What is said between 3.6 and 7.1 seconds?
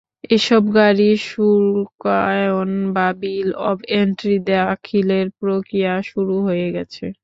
Of entry দাখিলের প্রক্রিয়া শুরু হয়ে গেছে।